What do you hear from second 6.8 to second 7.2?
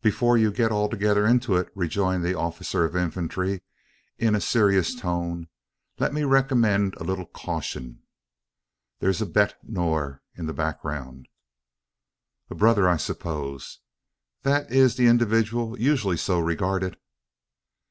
a